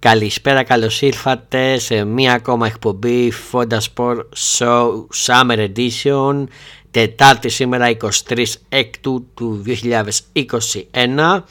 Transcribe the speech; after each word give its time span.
Καλησπέρα, 0.00 0.62
καλώς 0.62 1.02
ήρθατε 1.02 1.78
σε 1.78 2.04
μία 2.04 2.32
ακόμα 2.32 2.66
εκπομπή 2.66 3.32
Fonda 3.52 3.78
Sport 3.94 4.20
Show 4.58 5.06
Summer 5.26 5.68
Edition 5.74 6.44
Τετάρτη 6.90 7.48
σήμερα 7.48 7.96
23 8.28 8.44
Έκτου 8.68 9.26
του 9.34 9.62
2021 10.92 11.42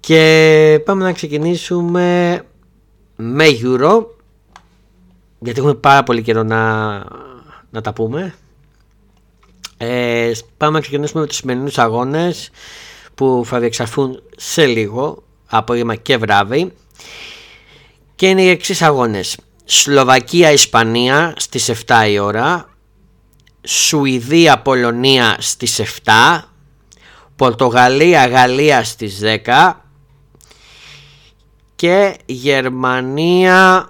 και 0.00 0.80
πάμε 0.84 1.04
να 1.04 1.12
ξεκινήσουμε 1.12 2.40
με 3.16 3.44
Euro 3.62 4.04
γιατί 5.38 5.58
έχουμε 5.58 5.74
πάρα 5.74 6.02
πολύ 6.02 6.22
καιρό 6.22 6.42
να, 6.42 6.92
να 7.70 7.80
τα 7.80 7.92
πούμε. 7.92 8.34
Ε, 9.76 10.32
πάμε 10.56 10.72
να 10.72 10.80
ξεκινήσουμε 10.80 11.20
με 11.20 11.26
τους 11.26 11.36
σημερινούς 11.36 11.78
αγώνες 11.78 12.50
που 13.14 13.42
θα 13.46 13.58
διεξαρθούν 13.58 14.22
σε 14.36 14.66
λίγο 14.66 15.22
απόγευμα 15.46 15.94
και 15.94 16.16
βράδυ 16.16 16.72
και 18.22 18.28
είναι 18.28 18.42
οι 18.42 18.48
εξής 18.48 18.82
αγώνες. 18.82 19.38
Σλοβακία-Ισπανία 19.64 21.34
στις 21.36 21.68
7 21.68 22.06
η 22.08 22.18
ώρα. 22.18 22.68
Σουηδία-Πολωνία 23.66 25.36
στις 25.38 25.80
7 25.80 26.48
Πορτογαλία-Γαλλία 27.36 28.84
στις 28.84 29.20
10 29.22 29.72
και 31.76 32.16
Γερμανία 32.26 33.88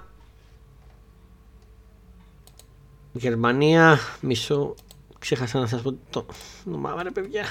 Γερμανία 3.11 3.99
μισό 4.19 4.75
ξέχασα 5.19 5.59
να 5.59 5.67
σας 5.67 5.81
πω 5.81 5.97
το 6.09 6.25
όνομα 6.67 7.03
ρε 7.03 7.11
παιδιά. 7.11 7.45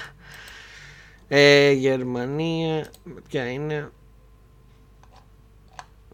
Ε, 1.29 1.71
Γερμανία 1.71 2.91
ποια 3.29 3.51
είναι; 3.51 3.91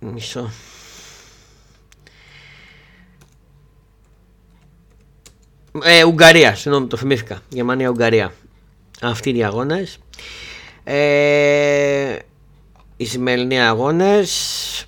Μισό 0.00 0.50
Ε, 5.82 6.04
Ουγγαρία, 6.04 6.54
συγγνώμη, 6.54 6.86
το 6.86 6.96
θυμήθηκα. 6.96 7.40
Γερμανία-Ουγγαρία. 7.48 8.32
Αυτοί 9.02 9.30
είναι 9.30 9.38
οι 9.38 9.44
αγώνες. 9.44 9.98
Ε, 10.84 12.16
οι 12.96 13.04
σημερινοί 13.04 13.60
αγώνες. 13.60 14.86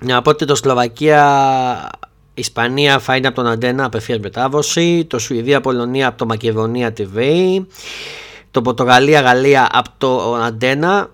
Να 0.00 0.22
πω 0.22 0.30
ότι 0.30 0.44
το 0.44 0.54
Σλοβακία 0.54 1.90
Ισπανία 2.34 2.98
θα 2.98 3.16
είναι 3.16 3.26
από 3.26 3.36
τον 3.36 3.46
Αντένα 3.46 3.84
απευθείας 3.84 4.18
μετάδοση. 4.18 5.04
Το 5.04 5.18
Σουηδία-Πολωνία 5.18 6.06
από 6.06 6.18
το 6.18 6.26
Μακεδονία 6.26 6.92
TV. 6.96 7.18
Το 8.50 8.62
Πορτογαλία-Γαλλία 8.62 9.68
από 9.72 9.88
το 9.98 10.34
Αντένα. 10.34 11.10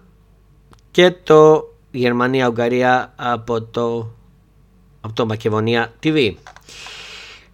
Και 0.90 1.10
το 1.10 1.68
Γερμανία-Ουγγαρία 1.90 3.12
από 3.16 3.62
το, 3.62 4.10
από 5.00 5.14
το 5.14 5.26
Μακεδονία 5.26 5.92
TV. 6.02 6.34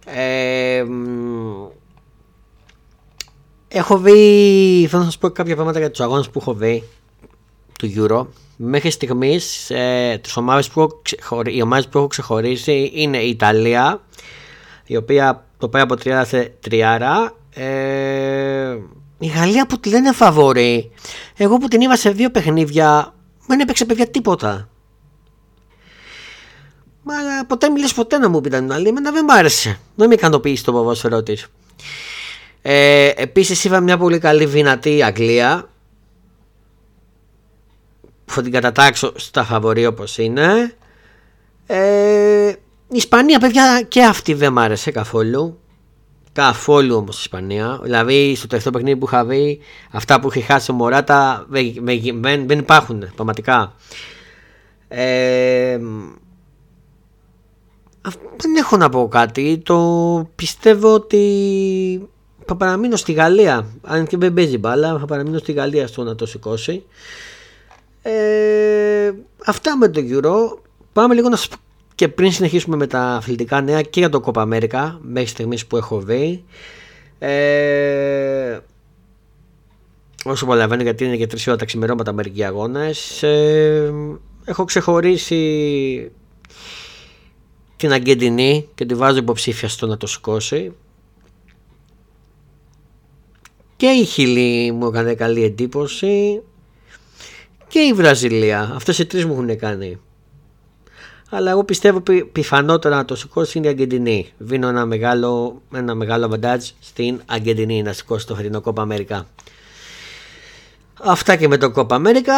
Ε, 0.05 0.85
έχω 3.67 3.97
δει, 3.97 4.87
θέλω 4.89 5.01
να 5.01 5.07
σας 5.07 5.17
πω 5.17 5.29
κάποια 5.29 5.55
πράγματα 5.55 5.79
για 5.79 5.89
τους 5.91 5.99
αγώνες 5.99 6.29
που 6.29 6.39
έχω 6.39 6.53
δει 6.53 6.83
του 7.79 7.93
Euro. 7.95 8.25
Μέχρι 8.55 8.89
στιγμής 8.89 9.69
ε, 9.69 10.19
τις 10.23 10.37
ομάδες 10.37 10.69
που, 10.69 11.01
οι 11.45 11.61
ομάδες 11.61 11.87
που 11.87 11.97
έχω 11.97 12.07
ξεχωρίσει 12.07 12.91
είναι 12.93 13.17
η 13.17 13.29
Ιταλία 13.29 14.01
η 14.85 14.95
οποία 14.95 15.45
το 15.57 15.69
πάει 15.69 15.81
από 15.81 15.95
τριάρα 15.95 16.25
σε 16.25 16.53
τριάρα. 16.59 17.35
Ε, 17.53 18.77
η 19.19 19.27
Γαλλία 19.27 19.65
που 19.65 19.79
τη 19.79 19.89
λένε 19.89 20.11
φαβορή. 20.11 20.91
Εγώ 21.37 21.57
που 21.57 21.67
την 21.67 21.81
είδα 21.81 21.95
σε 21.95 22.09
δύο 22.09 22.29
παιχνίδια 22.31 23.12
δεν 23.47 23.59
έπαιξε 23.59 23.85
παιδιά 23.85 24.07
τίποτα. 24.07 24.69
Μα 27.03 27.13
ποτέ 27.47 27.69
μιλέ 27.69 27.87
ποτέ 27.95 28.17
να 28.17 28.29
μου 28.29 28.41
πει 28.41 28.49
την 28.49 28.71
άλλη. 28.71 28.87
Εμένα 28.87 29.11
δεν 29.11 29.23
μ' 29.23 29.31
άρεσε. 29.31 29.79
Δεν 29.95 30.07
με 30.07 30.13
ικανοποίησε 30.13 30.63
το 30.63 30.71
ποδόσφαιρό 30.71 31.23
της. 31.23 31.47
Ε, 32.61 33.11
Επίσης 33.15 33.63
είδα 33.63 33.79
μια 33.79 33.97
πολύ 33.97 34.19
καλή 34.19 34.45
δυνατή 34.45 35.03
Αγγλία. 35.03 35.69
Που 38.25 38.33
θα 38.33 38.41
την 38.41 38.51
κατατάξω 38.51 39.13
στα 39.15 39.43
φαβορή 39.43 39.85
όπως 39.85 40.17
είναι. 40.17 40.75
Ε, 41.65 42.47
η 42.87 42.95
Ισπανία, 42.97 43.39
παιδιά, 43.39 43.85
και 43.87 44.03
αυτή 44.03 44.33
δεν 44.33 44.53
μ' 44.53 44.59
άρεσε 44.59 44.91
καθόλου. 44.91 45.62
Καθόλου 46.33 46.95
όμως 46.95 47.15
η 47.15 47.19
Ισπανία. 47.21 47.79
Δηλαδή, 47.83 48.35
στο 48.35 48.47
τελευταίο 48.47 48.71
παιχνίδι 48.71 48.99
που 48.99 49.05
είχα 49.05 49.25
δει, 49.25 49.59
αυτά 49.91 50.19
που 50.19 50.27
είχε 50.27 50.41
χάσει 50.41 50.71
ο 50.71 50.73
Μωράτα 50.73 51.45
δεν, 51.49 52.47
δεν 52.47 52.59
υπάρχουν 52.59 53.11
πραγματικά. 53.15 53.73
Ε, 54.87 55.79
δεν 58.37 58.55
έχω 58.55 58.77
να 58.77 58.89
πω 58.89 59.07
κάτι. 59.07 59.61
Το 59.65 60.29
πιστεύω 60.35 60.93
ότι 60.93 62.07
θα 62.45 62.55
παραμείνω 62.55 62.95
στη 62.95 63.11
Γαλλία. 63.11 63.65
Αν 63.81 64.07
και 64.07 64.17
δεν 64.17 64.33
παίζει 64.33 64.57
μπάλα, 64.57 64.97
θα 64.99 65.05
παραμείνω 65.05 65.37
στη 65.37 65.51
Γαλλία 65.51 65.87
στο 65.87 66.03
να 66.03 66.15
το 66.15 66.25
σηκώσει. 66.25 66.83
Ε, 68.01 69.11
αυτά 69.45 69.77
με 69.77 69.89
το 69.89 70.01
Euro. 70.09 70.59
Πάμε 70.93 71.13
λίγο 71.13 71.29
να 71.29 71.35
σας 71.35 71.47
και 72.03 72.09
πριν 72.09 72.31
συνεχίσουμε 72.31 72.75
με 72.75 72.87
τα 72.87 73.01
αθλητικά 73.01 73.61
νέα 73.61 73.81
και 73.81 73.99
για 73.99 74.09
το 74.09 74.21
Copa 74.25 74.41
America 74.41 74.97
μέχρι 75.01 75.29
στιγμής 75.29 75.65
που 75.65 75.77
έχω 75.77 75.99
δει. 75.99 76.43
Ε, 77.19 78.59
όσο 80.25 80.45
προλαβαίνω 80.45 80.81
γιατί 80.81 81.05
είναι 81.05 81.15
και 81.15 81.27
τρεις 81.27 81.47
ώρα 81.47 81.57
τα 81.57 81.65
ξημερώματα 81.65 82.13
μερικοί 82.13 82.43
αγώνες. 82.43 83.23
Ε, 83.23 83.93
έχω 84.45 84.63
ξεχωρίσει 84.65 86.11
την 87.75 87.91
Αγκεντινή 87.91 88.69
και 88.75 88.85
τη 88.85 88.95
βάζω 88.95 89.17
υποψήφια 89.17 89.69
στο 89.69 89.87
να 89.87 89.97
το 89.97 90.07
σηκώσει. 90.07 90.73
Και 93.75 93.87
η 93.87 94.05
Χιλή 94.05 94.71
μου 94.71 94.85
έκανε 94.87 95.13
καλή 95.13 95.43
εντύπωση 95.43 96.41
και 97.67 97.79
η 97.79 97.93
Βραζιλία. 97.93 98.71
Αυτές 98.75 98.99
οι 98.99 99.05
τρεις 99.05 99.25
μου 99.25 99.33
έχουν 99.33 99.57
κάνει. 99.57 99.99
Αλλά 101.35 101.51
εγώ 101.51 101.63
πιστεύω 101.63 101.99
πι, 101.99 102.25
πιθανότερα 102.25 102.95
να 102.95 103.05
το 103.05 103.15
σηκώσει 103.15 103.57
είναι 103.57 103.67
η 103.67 103.69
Αγκεντινή. 103.69 104.33
Βίνω 104.37 104.67
ένα 104.67 104.85
μεγάλο, 104.85 105.61
ένα 105.73 105.95
μεγάλο 105.95 106.27
βαντάζ 106.27 106.69
στην 106.79 107.21
Αγκεντινή 107.25 107.81
να 107.81 107.93
σηκώσει 107.93 108.27
το 108.27 108.35
φετινό 108.35 108.61
Κόπα 108.61 108.81
Αμέρικα. 108.81 109.27
Αυτά 111.03 111.35
και 111.35 111.47
με 111.47 111.57
το 111.57 111.71
Κόπα 111.71 111.95
Αμέρικα. 111.95 112.33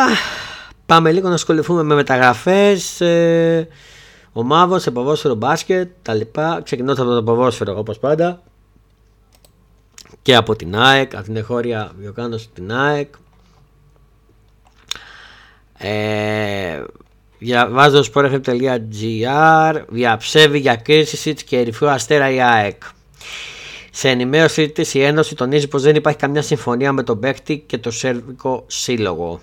Πάμε 0.85 1.11
λίγο 1.11 1.27
να 1.27 1.33
ασχοληθούμε 1.33 1.83
με 1.83 1.95
μεταγραφές. 1.95 3.01
Ε, 3.01 3.67
ομάδων 4.33 4.79
σε 4.79 4.91
ποδόσφαιρο 4.91 5.35
μπάσκετ 5.35 5.89
τα 6.01 6.13
λοιπά. 6.13 6.61
Ξεκινώντας 6.63 6.99
από 6.99 7.13
το 7.13 7.23
ποδόσφαιρο 7.23 7.77
όπως 7.77 7.99
πάντα 7.99 8.41
και 10.21 10.35
από 10.35 10.55
την 10.55 10.75
ΑΕΚ, 10.75 11.15
από 11.15 11.23
την 11.23 11.35
εχώρια 11.35 11.91
βιοκάνωση 11.99 12.49
την 12.53 12.73
ΑΕΚ. 12.73 13.13
Ε, 15.77 16.83
διαβάζω 17.37 18.03
sportfm.gr 18.13 19.83
διαψεύει 19.87 20.59
για 20.59 20.75
Κίρσισιτς 20.75 21.43
και 21.43 21.57
ερυφαίο 21.57 21.89
αστέρα 21.89 22.29
η 22.29 22.41
ΑΕΚ. 22.41 22.83
Σε 23.91 24.09
ενημέρωση 24.09 24.69
της 24.69 24.93
η 24.93 25.01
Ένωση 25.01 25.35
τονίζει 25.35 25.67
πως 25.67 25.81
δεν 25.81 25.95
υπάρχει 25.95 26.19
καμιά 26.19 26.41
συμφωνία 26.41 26.91
με 26.91 27.03
τον 27.03 27.19
παίκτη 27.19 27.63
και 27.67 27.77
το 27.77 27.91
Σέρβικο 27.91 28.63
Σύλλογο. 28.67 29.41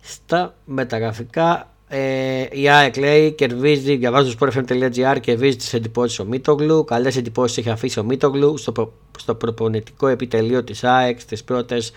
Στα 0.00 0.54
μεταγραφικά 0.64 1.70
ε, 1.88 2.46
η 2.50 2.68
ΑΕΚ 2.68 2.96
λέει 2.96 3.32
κερδίζει, 3.32 3.96
διαβάζω 3.96 4.30
στο 4.30 4.46
sportfm.gr, 4.46 5.16
κερδίζει 5.20 5.56
τις 5.56 5.74
εντυπώσεις 5.74 6.18
ο 6.18 6.24
Μίτογλου. 6.24 6.84
Καλές 6.84 7.16
εντυπώσεις 7.16 7.58
έχει 7.58 7.70
αφήσει 7.70 7.98
ο 7.98 8.04
Μίτογλου 8.04 8.56
στο, 8.56 8.72
προ, 8.72 8.92
στο 9.18 9.34
προπονητικό 9.34 10.06
επιτελείο 10.06 10.64
της 10.64 10.84
ΑΕΚ 10.84 11.20
στις 11.20 11.44
πρώτες 11.44 11.92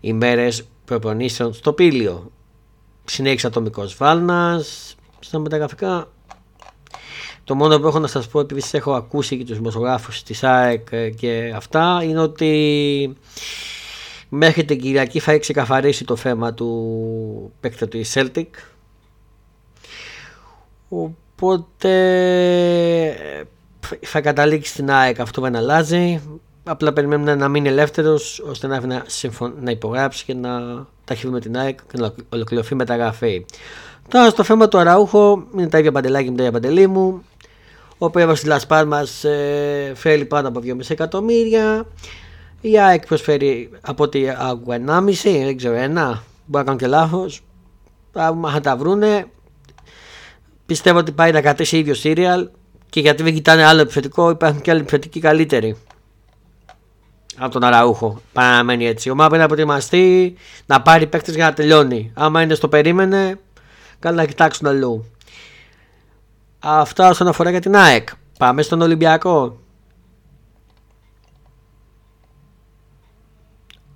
ημέρες 0.00 0.64
προπονήσεων 0.84 1.52
στο 1.52 1.72
Πήλιο. 1.72 2.30
Συνέχισε 3.06 3.46
ατομικός 3.46 3.96
Βάλνας. 3.96 4.94
Στα 5.20 5.38
μεταγραφικά, 5.38 6.08
το 7.44 7.54
μόνο 7.54 7.80
που 7.80 7.86
έχω 7.86 7.98
να 7.98 8.06
σας 8.06 8.28
πω, 8.28 8.40
επειδή 8.40 8.62
έχω 8.70 8.94
ακούσει 8.94 9.36
και 9.36 9.44
τους 9.44 9.56
δημοσιογράφους 9.56 10.22
της 10.22 10.44
ΑΕΚ 10.44 11.14
και 11.16 11.52
αυτά, 11.56 12.00
είναι 12.02 12.20
ότι 12.20 13.16
μέχρι 14.28 14.64
την 14.64 14.80
Κυριακή 14.80 15.18
θα 15.18 15.30
έχει 15.30 15.40
ξεκαθαρίσει 15.40 16.04
το 16.04 16.16
θέμα 16.16 16.54
του 16.54 17.52
παίκτη 17.60 17.86
του 17.86 18.00
Celtic 18.14 18.46
Οπότε 20.88 21.92
θα 24.00 24.20
καταλήξει 24.20 24.70
στην 24.70 24.90
ΑΕΚ 24.90 25.20
αυτό 25.20 25.42
δεν 25.42 25.56
αλλάζει. 25.56 26.20
Απλά 26.68 26.92
περιμένουμε 26.92 27.34
να 27.34 27.48
μείνει 27.48 27.68
ελεύθερος 27.68 28.44
ώστε 28.48 28.66
να, 28.66 28.86
να, 28.86 29.04
να 29.60 29.70
υπογράψει 29.70 30.24
και 30.24 30.34
να 30.34 30.50
ταχύβει 31.04 31.32
με 31.32 31.40
την 31.40 31.58
ΑΕΚ 31.58 31.78
και 31.92 31.98
να 31.98 32.12
ολοκληρωθεί 32.28 32.74
μεταγραφή. 32.74 33.46
Τώρα 34.08 34.30
στο 34.30 34.42
θέμα 34.42 34.68
του 34.68 34.78
Αραούχο 34.78 35.46
είναι 35.54 35.68
τα 35.68 35.78
ίδια 35.78 35.92
παντελάκια 35.92 36.30
με 36.30 36.36
τα 36.36 36.42
ίδια 36.42 36.60
παντελή 36.60 36.86
μου. 36.86 37.22
Ο 37.98 38.10
πρόεδρο 38.10 38.34
τη 38.34 38.46
Λασπάρμα 38.46 39.06
ε, 39.22 39.94
φέρει 39.94 40.24
πάνω 40.24 40.48
από 40.48 40.60
2,5 40.64 40.78
εκατομμύρια. 40.88 41.86
Η 42.60 42.80
ΑΕΚ 42.80 43.06
προσφέρει 43.06 43.70
από 43.80 44.02
ό,τι 44.02 44.24
άκουγα 44.38 44.80
1,5, 44.86 45.12
δεν 45.22 45.56
ξέρω, 45.56 45.74
ένα. 45.74 46.22
Μπορεί 46.46 46.64
να 46.64 46.64
κάνω 46.64 46.76
και 46.76 46.86
λάθος. 46.86 47.42
Αν 48.12 48.62
τα 48.62 48.76
βρούνε, 48.76 49.26
πιστεύω 50.66 50.98
ότι 50.98 51.12
πάει 51.12 51.32
να 51.32 51.40
κατήσει 51.40 51.78
ίδιο 51.78 51.94
σύριαλ 51.94 52.48
και 52.90 53.00
γιατί 53.00 53.22
δεν 53.22 53.34
κοιτάνε 53.34 53.64
άλλο 53.64 53.80
επιθετικό, 53.80 54.30
υπάρχουν 54.30 54.60
και 54.60 54.70
άλλοι 54.70 54.80
επιθετικοί 54.80 55.20
καλύτεροι 55.20 55.76
από 57.38 57.52
τον 57.52 57.64
Αραούχο. 57.64 58.20
Παραμένει 58.32 58.86
έτσι. 58.86 59.10
Ο 59.10 59.14
Μάπ 59.14 59.28
είναι 59.32 59.38
να 59.38 59.46
προετοιμαστεί 59.46 60.34
να 60.66 60.82
πάρει 60.82 61.06
παίκτες 61.06 61.34
για 61.34 61.44
να 61.44 61.52
τελειώνει. 61.52 62.10
Άμα 62.14 62.42
είναι 62.42 62.54
στο 62.54 62.68
περίμενε, 62.68 63.38
καλά 63.98 64.16
να 64.16 64.24
κοιτάξουν 64.24 64.66
αλλού. 64.66 65.04
Αυτά 66.58 67.08
όσον 67.08 67.28
αφορά 67.28 67.50
για 67.50 67.60
την 67.60 67.76
ΑΕΚ. 67.76 68.08
Πάμε 68.38 68.62
στον 68.62 68.80
Ολυμπιακό. 68.80 69.58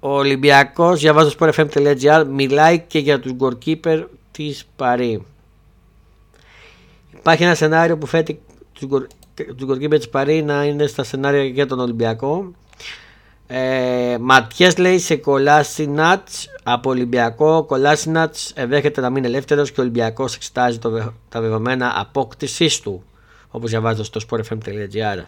Ο 0.01 0.09
Ολυμπιακός, 0.09 1.01
διαβάζω 1.01 1.31
στο 1.31 1.47
sportfm.gr, 1.47 2.25
μιλάει 2.31 2.81
και 2.81 2.99
για 2.99 3.21
τους 3.21 3.33
goalkeeper 3.39 4.05
της 4.31 4.67
Παρή. 4.77 5.27
Υπάρχει 7.19 7.43
ένα 7.43 7.55
σενάριο 7.55 7.99
που 7.99 8.07
φέτει 8.07 8.41
τους 9.57 9.69
goalkeeper 9.69 9.97
της 9.97 10.09
Παρή 10.09 10.43
να 10.43 10.65
είναι 10.65 10.87
στα 10.87 11.03
σενάρια 11.03 11.45
για 11.45 11.67
τον 11.67 11.81
Ολυμπιακό. 11.81 12.53
Ε, 13.53 14.17
Ματιές 14.21 14.79
λέει 14.79 14.99
σε 14.99 15.17
Κολάσινατ 15.17 16.29
από 16.63 16.91
Ολυμπιακό. 16.91 17.57
Ο 17.57 17.65
Κολάσινατ 17.65 18.37
ενδέχεται 18.55 19.01
να 19.01 19.11
μείνει 19.11 19.27
ελεύθερος 19.27 19.73
και 19.73 19.81
ο 19.81 19.83
Ολυμπιακός 19.83 20.35
εξετάζει 20.35 20.79
το, 20.79 21.13
τα 21.29 21.41
δεδομένα 21.41 21.93
απόκτησής 21.97 22.81
του. 22.81 23.05
Όπως 23.51 23.71
διαβάζω 23.71 24.05
στο 24.05 24.21
sportfm.gr. 24.29 25.25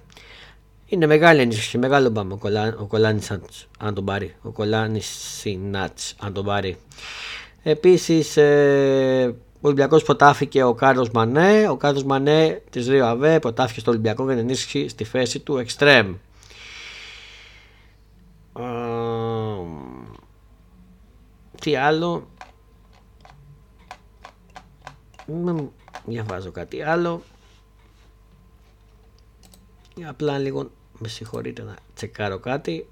Είναι 0.87 1.07
μεγάλη 1.07 1.41
ενίσχυση, 1.41 1.79
μεγάλο 1.79 2.09
μπαμ 2.09 2.33
ο, 2.33 2.37
Κολά, 2.37 2.77
ο 2.79 2.85
Κολάνισατ 2.85 3.45
αν 3.79 3.95
τον 3.95 4.05
πάρει. 4.05 4.35
Ο 4.43 4.51
Κολάνισινατ 4.51 5.99
αν 6.19 6.33
τον 6.33 6.45
πάρει. 6.45 6.77
Επίσης, 7.63 8.37
ε, 8.37 9.35
ο 9.55 9.61
Ολυμπιακός 9.61 10.03
ποτάφηκε 10.03 10.63
ο 10.63 10.75
Κάρλος 10.75 11.11
Μανέ. 11.11 11.69
Ο 11.69 11.77
Κάρλος 11.77 12.05
Μανέ 12.05 12.63
της 12.71 12.89
Ρίο 12.89 13.07
Αβέ 13.07 13.39
ποτάφηκε 13.39 13.81
στο 13.81 13.91
Ολυμπιακό 13.91 14.25
για 14.25 14.35
να 14.35 14.41
ενίσχυση 14.41 14.89
στη 14.89 15.05
θέση 15.05 15.39
του 15.39 15.59
Εξτρέμ. 18.55 20.03
Τι 21.61 21.77
άλλο; 21.77 22.29
Διαβάζω 26.07 26.51
κάτι 26.51 26.83
άλλο. 26.83 27.23
Απλά 30.07 30.39
λίγο 30.39 30.71
με 30.99 31.09
συγχωρείτε 31.09 31.63
να 31.63 31.77
τσεκάρω 31.95 32.39
κάτι. 32.39 32.87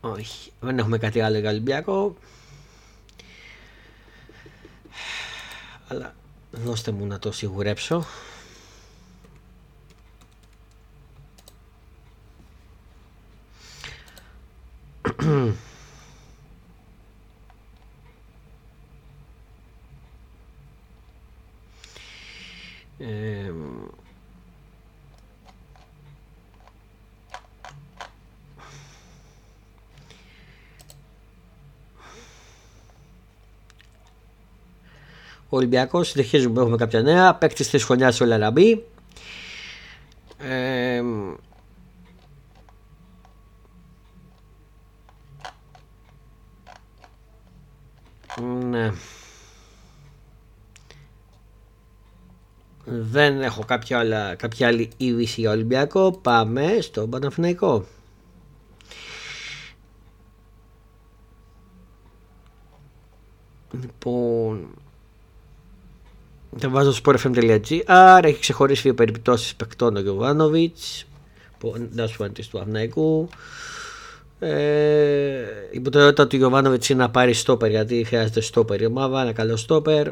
Όχι, 0.00 0.52
δεν 0.60 0.78
έχουμε 0.78 0.98
κάτι 0.98 1.20
άλλο 1.20 1.38
για 1.38 1.50
Ολυμπιακό. 1.50 2.16
Αλλά 5.88 6.14
Δώστε 6.64 6.90
μου 6.90 7.06
να 7.06 7.18
το 7.18 7.32
σιγουρέψω. 7.32 8.04
Ολυμπιακός 35.58 36.08
συνεχίζουμε 36.08 36.54
που 36.54 36.60
έχουμε 36.60 36.76
κάποια 36.76 37.02
νέα. 37.02 37.34
Παίκτης 37.34 37.70
της 37.70 37.84
χρονιάς 37.84 38.20
ο 38.20 38.24
Λαραμπή. 38.24 38.84
Ε, 40.38 41.02
ναι. 48.70 48.92
Δεν 52.84 53.42
έχω 53.42 53.64
κάποια, 53.64 53.98
άλλα, 53.98 54.34
κάποια 54.34 54.66
άλλη 54.66 54.90
είδηση 54.96 55.40
για 55.40 55.50
Ολυμπιακό. 55.50 56.10
Πάμε 56.22 56.78
στο 56.80 57.06
Παναθηναϊκό. 57.06 57.84
Τα 66.78 66.84
βάζω 66.84 66.92
στο 66.92 67.12
sportfm.gr. 67.12 68.20
Έχει 68.24 68.40
ξεχωρίσει 68.40 68.82
δύο 68.82 68.94
περιπτώσεις 68.94 69.54
παικτών 69.54 69.96
ο 69.96 70.00
Γιωβάνοβιτς, 70.00 71.06
δάσπαντη 71.90 72.48
του 72.48 72.58
Αυναϊκού. 72.58 73.28
Ε, 74.38 75.44
η 75.70 75.80
προτεραιότητα 75.80 76.26
του 76.26 76.36
Γιωβάνοβιτς 76.36 76.88
είναι 76.88 77.02
να 77.02 77.10
πάρει 77.10 77.32
στόπερ 77.32 77.70
γιατί 77.70 78.04
χρειάζεται 78.04 78.40
στόπερ 78.40 78.80
η 78.80 78.86
ομάδα, 78.86 79.20
ένα 79.22 79.32
καλό 79.32 79.56
στόπερ. 79.56 80.08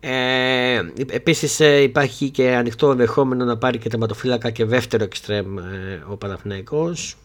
Ε, 0.00 0.80
Επίσης 1.10 1.60
ε, 1.60 1.82
υπάρχει 1.82 2.30
και 2.30 2.54
ανοιχτό 2.54 2.90
ενδεχόμενο 2.90 3.44
να 3.44 3.56
πάρει 3.58 3.78
και 3.78 3.88
τερματοφύλακα 3.88 4.50
και 4.50 4.64
δεύτερο 4.64 5.04
εξτρέμ 5.04 5.58
ε, 5.58 5.62
ο 6.08 6.16
Παναθηναϊκός. 6.16 7.16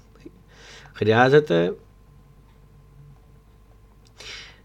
Χρειάζεται. 0.93 1.73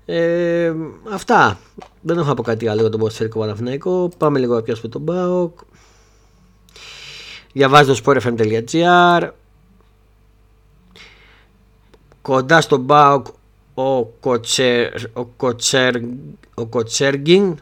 Ε, 0.07 0.73
αυτά. 1.11 1.59
Δεν 2.01 2.19
έχω 2.19 2.31
από 2.31 2.43
κάτι 2.43 2.69
άλλο 2.69 2.81
για 2.81 2.91
τον 2.91 3.01
Ποδοσφαιρικό 3.01 3.39
Παναθηναϊκό. 3.39 4.11
Πάμε 4.19 4.39
λίγο 4.39 4.55
να 4.55 4.63
πιάσουμε 4.63 4.89
τον 4.89 5.01
Μπάουκ. 5.03 5.59
Διαβάζω 7.53 7.95
το 7.95 8.01
sportfm.gr 8.05 9.31
Κοντά 12.23 12.61
στον 12.61 12.81
Μπάουκ 12.81 13.27
ο, 13.75 14.05
Κοτσέρ, 14.05 14.93
ο, 15.13 15.25
Κοτσέρ, 15.25 15.95
ο 16.55 16.67
Κοτσέργιν 16.67 17.59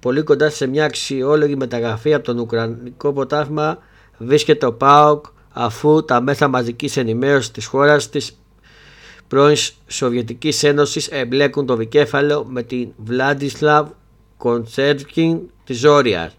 πολύ 0.00 0.22
κοντά 0.22 0.50
σε 0.50 0.66
μια 0.66 0.84
αξιόλογη 0.84 1.56
μεταγραφή 1.56 2.14
από 2.14 2.24
τον 2.24 2.38
Ουκρανικό 2.38 3.12
ποτάθμα 3.12 3.78
βρίσκεται 4.18 4.66
ο 4.66 4.72
ΠΑΟΚ 4.72 5.24
αφού 5.52 6.04
τα 6.04 6.20
μέσα 6.20 6.48
μαζικής 6.48 6.96
ενημέρωσης 6.96 7.50
της 7.50 7.66
χώρας 7.66 8.08
της 8.08 8.36
πρώην 9.32 9.56
Σοβιετικής 9.86 10.62
Ένωσης 10.62 11.06
εμπλέκουν 11.08 11.66
το 11.66 11.76
δικέφαλο 11.76 12.44
με 12.44 12.62
την 12.62 12.88
Βλάντισλαβ 12.96 13.88
Κοντσέρκιν 14.36 15.40
της 15.64 15.78
Ζόριας. 15.78 16.36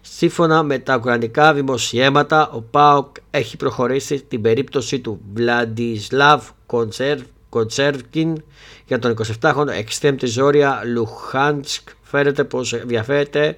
Σύμφωνα 0.00 0.62
με 0.62 0.78
τα 0.78 0.96
ουκρανικά 0.96 1.54
δημοσιέματα, 1.54 2.50
ο 2.50 2.60
ΠΑΟΚ 2.60 3.16
έχει 3.30 3.56
προχωρήσει 3.56 4.22
την 4.22 4.40
περίπτωση 4.40 5.00
του 5.00 5.20
Βλαντισλαβ 5.34 6.48
Κοντσέρκιν 7.48 8.42
για 8.86 8.98
τον 8.98 9.16
27χρονο 9.42 9.68
εξτέμ 9.68 10.16
της 10.16 10.32
Ζόρια 10.32 10.82
Λουχάντσκ. 10.84 11.88
Φαίνεται 12.02 12.44
πως 12.44 12.72
ενδιαφέρεται 12.72 13.56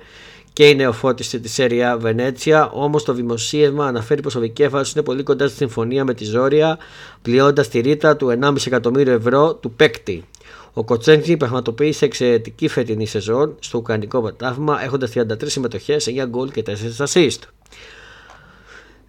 και 0.59 0.69
η 0.69 0.75
νεοφώτιση 0.75 1.41
της 1.41 1.53
Σέρια 1.53 1.97
Βενέτσια. 1.97 2.71
Όμως 2.71 3.05
το 3.05 3.13
δημοσίευμα 3.13 3.87
αναφέρει 3.87 4.23
πως 4.23 4.35
ο 4.35 4.41
Δικέφαλο 4.41 4.87
είναι 4.95 5.05
πολύ 5.05 5.23
κοντά 5.23 5.49
στη 5.49 5.57
συμφωνία 5.57 6.05
με 6.05 6.15
τη 6.15 6.25
Ζόρια, 6.25 6.79
πληρώνοντας 7.23 7.69
τη 7.69 7.81
ρήτα 7.81 8.17
του 8.17 8.39
1,5 8.43 8.67
εκατομμύριο 8.67 9.13
ευρώ 9.13 9.55
του 9.55 9.73
παίκτη. 9.73 10.25
Ο 10.73 10.85
Κοτσένκι 10.85 11.37
πραγματοποίησε 11.37 12.05
εξαιρετική 12.05 12.69
φετινή 12.69 13.07
σεζόν 13.07 13.57
στο 13.59 13.79
Ουκρανικό 13.79 14.21
Πρωτάθλημα, 14.21 14.83
έχοντας 14.83 15.13
33 15.15 15.25
συμμετοχές, 15.45 16.07
9 16.07 16.27
γκολ 16.27 16.51
και 16.51 16.63
4 16.67 17.07
assist. 17.07 17.39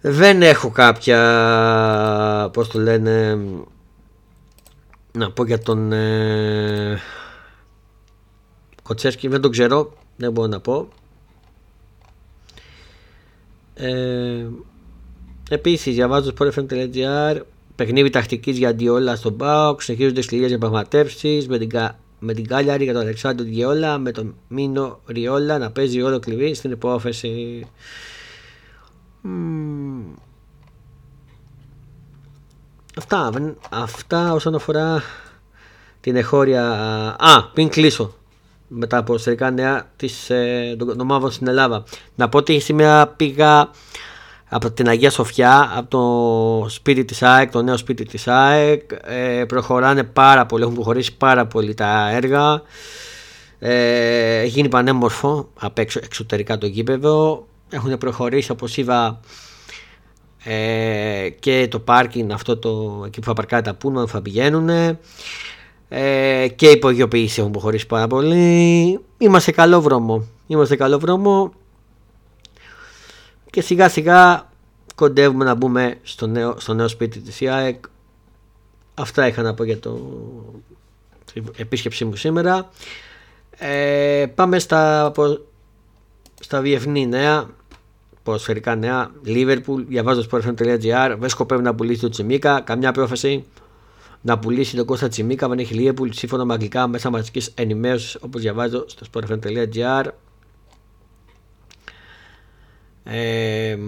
Δεν 0.00 0.42
έχω 0.42 0.70
κάποια. 0.70 2.50
Πώς 2.52 2.68
το 2.68 2.78
λένε. 2.78 3.38
Να 5.12 5.30
πω 5.30 5.44
για 5.44 5.58
τον. 5.58 5.92
Ε, 5.92 7.00
Κοτσέσκι, 8.82 9.28
δεν 9.28 9.40
τον 9.40 9.50
ξέρω, 9.50 9.92
δεν 10.16 10.32
μπορώ 10.32 10.48
να 10.48 10.60
πω. 10.60 10.88
Ε, 13.80 14.46
Επίσης, 15.52 15.94
διαβάζω 15.94 16.30
στο 16.30 16.44
sportfm.gr 16.44 17.40
παιχνίδι 17.76 18.10
τακτικής 18.10 18.58
για 18.58 18.74
Ντιόλα 18.74 19.16
στον 19.16 19.36
Πάοκ. 19.36 19.82
Συνεχίζονται 19.82 20.20
σκληρές 20.20 20.48
διαπραγματεύσεις 20.48 21.48
με 21.48 21.58
την, 21.58 21.70
με 22.18 22.34
την 22.34 22.46
Κάλιαρη 22.46 22.84
για 22.84 22.92
τον 22.92 23.02
Αλεξάνδρου 23.02 23.44
Διόλα. 23.44 23.98
Με 23.98 24.10
τον 24.10 24.34
Μίνο 24.48 25.00
Ριόλα 25.06 25.58
να 25.58 25.70
παίζει 25.70 26.02
όλο 26.02 26.18
κλειδί 26.18 26.54
στην 26.54 26.70
υπόθεση. 26.70 27.66
Αυτά, 32.96 33.30
αυτά 33.70 34.32
όσον 34.32 34.54
αφορά 34.54 35.02
την 36.00 36.16
εχώρια. 36.16 36.64
Α, 37.18 37.44
πριν 37.52 37.68
κλείσω 37.68 38.14
με 38.72 38.86
τα 38.86 39.02
ποδοσφαιρικά 39.02 39.50
νέα 39.50 39.90
της, 39.96 40.30
ε, 40.30 40.74
των 40.78 41.00
ομάδων 41.00 41.30
στην 41.30 41.48
Ελλάδα. 41.48 41.84
Να 42.14 42.28
πω 42.28 42.38
ότι 42.38 42.58
σήμερα 42.60 43.06
πήγα 43.06 43.70
από 44.48 44.70
την 44.70 44.88
Αγία 44.88 45.10
Σοφιά, 45.10 45.72
από 45.74 45.88
το 45.88 46.68
σπίτι 46.68 47.04
της 47.04 47.22
ΑΕΚ, 47.22 47.50
το 47.50 47.62
νέο 47.62 47.76
σπίτι 47.76 48.04
της 48.04 48.28
ΑΕΚ. 48.28 48.90
Ε, 49.04 49.44
προχωράνε 49.44 50.04
πάρα 50.04 50.46
πολύ, 50.46 50.62
έχουν 50.62 50.74
προχωρήσει 50.74 51.16
πάρα 51.16 51.46
πολύ 51.46 51.74
τα 51.74 52.10
έργα. 52.10 52.62
Ε, 53.58 54.38
έχει 54.38 54.48
γίνει 54.48 54.68
πανέμορφο 54.68 55.48
απ' 55.58 55.78
έξω, 55.78 56.00
εξωτερικά 56.02 56.58
το 56.58 56.66
γήπεδο. 56.66 57.46
Έχουν 57.70 57.98
προχωρήσει 57.98 58.50
όπως 58.50 58.76
είπα 58.76 59.20
ε, 60.44 61.28
και 61.38 61.68
το 61.70 61.78
πάρκινγκ 61.78 62.32
αυτό 62.32 62.56
το, 62.56 63.02
εκεί 63.06 63.20
που 63.20 63.26
θα 63.26 63.32
παρκάρει 63.32 63.62
τα 63.62 63.74
πούλμα 63.74 64.06
θα 64.06 64.22
πηγαίνουν 64.22 64.68
ε, 65.92 66.48
και 66.56 66.68
η 66.68 66.70
υπογειοποίηση 66.70 67.40
έχουν 67.40 67.52
προχωρήσει 67.52 67.86
πάρα 67.86 68.06
πολύ. 68.06 69.00
Είμαστε 69.18 69.52
καλό 69.52 69.80
βρώμο. 69.80 70.24
Είμαστε 70.46 70.76
καλό 70.76 70.98
βρώμο 70.98 71.52
και 73.50 73.60
σιγά 73.60 73.88
σιγά 73.88 74.48
κοντεύουμε 74.94 75.44
να 75.44 75.54
μπούμε 75.54 75.98
στο 76.02 76.26
νέο, 76.26 76.54
στο 76.58 76.74
νέο 76.74 76.88
σπίτι 76.88 77.20
της 77.20 77.40
ΙΑΕΚ. 77.40 77.84
Αυτά 78.94 79.26
είχα 79.26 79.42
να 79.42 79.54
πω 79.54 79.64
για 79.64 79.78
το 79.78 79.98
επίσκεψή 81.56 82.04
μου 82.04 82.16
σήμερα. 82.16 82.70
Ε, 83.58 84.26
πάμε 84.34 84.58
στα, 84.58 85.12
στα 86.40 86.60
διεθνή 86.60 87.06
νέα, 87.06 87.50
ποδοσφαιρικά 88.22 88.74
νέα. 88.74 89.10
Liverpool, 89.26 89.84
διαβάζω 89.88 90.22
στο 90.22 90.38
sportfm.gr. 90.38 91.16
Δεν 91.18 91.28
σκοπεύει 91.28 91.62
να 91.62 91.74
πουλήσει 91.74 92.00
το 92.00 92.08
Τσιμίκα. 92.08 92.60
Καμιά 92.60 92.92
πρόφαση 92.92 93.44
να 94.22 94.38
πουλήσει 94.38 94.76
τον 94.76 94.86
Κώστα 94.86 95.08
Τσιμίκα. 95.08 95.48
Δεν 95.48 95.58
έχει 95.58 95.74
Liverpool 95.78 96.08
σύμφωνα 96.10 96.44
με 96.44 96.52
αγγλικά 96.52 96.86
μέσα 96.86 97.10
μαζικής 97.10 97.52
ενημέρωσης 97.54 98.14
όπως 98.20 98.40
διαβάζω 98.40 98.84
στο 98.88 99.06
sportfm.gr. 99.12 100.04
Ε, 103.04 103.78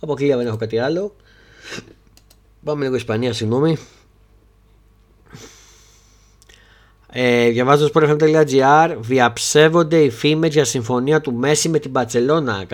Αποκλεία 0.00 0.36
δεν 0.36 0.46
έχω 0.46 0.56
κάτι 0.56 0.78
άλλο. 0.78 1.16
Πάμε 2.64 2.84
λίγο 2.84 2.94
Ισπανία, 2.96 3.32
συγγνώμη. 3.32 3.76
Ε, 7.12 7.48
διαβάζω 7.48 7.86
στο 7.86 8.00
sportfm.gr 8.00 8.96
Διαψεύονται 9.00 9.98
οι 10.02 10.10
φήμες 10.10 10.52
για 10.52 10.64
συμφωνία 10.64 11.20
του 11.20 11.34
Μέση 11.34 11.68
με 11.68 11.78
την 11.78 11.92
Παρσελώνα. 11.92 12.64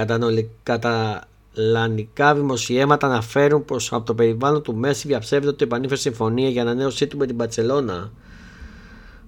Καταλανικά 0.62 2.34
δημοσιεύματα 2.34 3.06
αναφέρουν 3.06 3.64
πως 3.64 3.92
από 3.92 4.06
το 4.06 4.14
περιβάλλον 4.14 4.62
του 4.62 4.74
Μέση 4.74 5.06
διαψεύδεται 5.08 5.52
ότι 5.52 5.64
επανήφερε 5.64 6.00
συμφωνία 6.00 6.48
για 6.48 6.62
ανανέωσή 6.62 7.06
του 7.06 7.16
με 7.16 7.26
την 7.26 7.36
Παρσελώνα. 7.36 8.12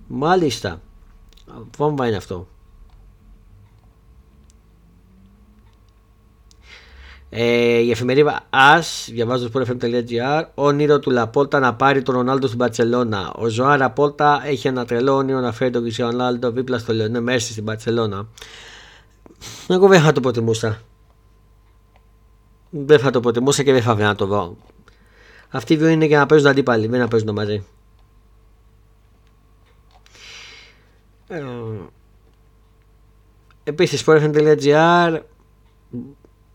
Μάλιστα. 0.06 0.80
Βόμβα 1.76 2.06
είναι 2.06 2.16
αυτό. 2.16 2.46
Ε, 7.30 7.78
η 7.78 7.90
εφημερίδα 7.90 8.40
AS, 8.50 9.08
διαβάζω 9.12 9.48
στο 9.48 9.60
sportfm.gr, 9.60 10.44
όνειρο 10.54 10.98
του 10.98 11.10
Λαπόλτα 11.10 11.58
να 11.58 11.74
πάρει 11.74 12.02
τον 12.02 12.14
Ρονάλντο 12.14 12.46
στην 12.46 12.58
Παρσελώνα. 12.58 13.32
Ο 13.36 13.48
Ζωά 13.48 13.76
Λαπόλτα 13.76 14.42
έχει 14.44 14.68
ένα 14.68 14.84
τρελό 14.84 15.14
όνειρο 15.14 15.40
να 15.40 15.52
φέρει 15.52 15.70
τον 15.70 15.82
Κρισιό 15.82 16.10
Ρονάλντο 16.10 16.50
δίπλα 16.50 16.78
στο 16.78 16.92
Λεωνέ 16.92 17.20
Μέρση 17.20 17.52
στην 17.52 17.64
Παρσελώνα. 17.64 18.26
Εγώ 19.68 19.88
δεν 19.88 20.00
θα 20.00 20.12
το 20.12 20.20
προτιμούσα. 20.20 20.82
Δεν 22.70 22.98
θα 22.98 23.10
το 23.10 23.20
προτιμούσα 23.20 23.62
και 23.62 23.72
δεν 23.72 23.82
θα 23.82 23.94
να 23.94 24.14
το 24.14 24.26
δω. 24.26 24.56
Αυτοί 25.48 25.72
οι 25.72 25.76
δύο 25.76 25.88
είναι 25.88 26.04
για 26.04 26.18
να 26.18 26.26
παίζουν 26.26 26.48
αντίπαλοι, 26.48 26.86
δεν 26.86 27.00
να 27.00 27.08
παίζουν 27.08 27.32
μαζί. 27.34 27.64
Ε, 31.28 31.42
επίσης, 33.64 34.04
sportfm.gr 34.06 35.20